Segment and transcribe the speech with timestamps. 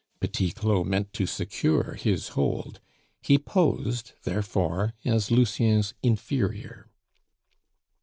[0.19, 2.79] Petit Claud meant to secure his hold;
[3.21, 6.89] he posed, therefore, as Lucien's inferior.